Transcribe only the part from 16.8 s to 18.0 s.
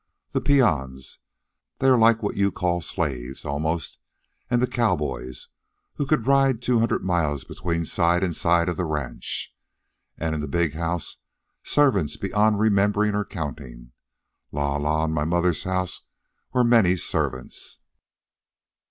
servants."